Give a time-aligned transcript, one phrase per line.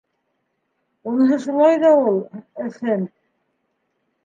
[1.11, 2.19] —Уныһы шулай ҙа ул,
[2.67, 3.07] әфем!